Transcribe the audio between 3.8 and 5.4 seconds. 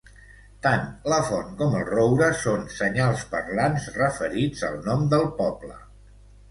referits al nom del